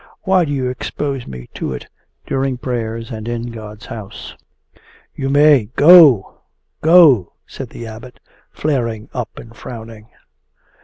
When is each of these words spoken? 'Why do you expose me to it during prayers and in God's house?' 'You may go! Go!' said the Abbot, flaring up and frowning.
'Why 0.23 0.45
do 0.45 0.51
you 0.51 0.67
expose 0.67 1.27
me 1.27 1.47
to 1.53 1.73
it 1.73 1.85
during 2.25 2.57
prayers 2.57 3.11
and 3.11 3.27
in 3.27 3.51
God's 3.51 3.85
house?' 3.85 4.35
'You 5.13 5.29
may 5.29 5.65
go! 5.75 6.39
Go!' 6.81 7.33
said 7.45 7.69
the 7.69 7.85
Abbot, 7.85 8.19
flaring 8.51 9.09
up 9.13 9.37
and 9.37 9.55
frowning. 9.55 10.07